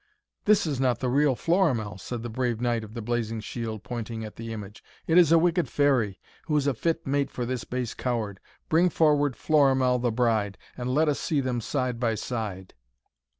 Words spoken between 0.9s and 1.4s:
the real